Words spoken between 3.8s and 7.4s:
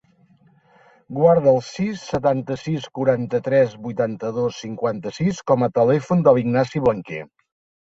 vuitanta-dos, cinquanta-sis com a telèfon de l'Ignasi Blanquer.